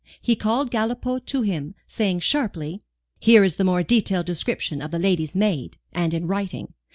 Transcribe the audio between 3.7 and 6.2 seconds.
detailed description of the lady's maid, and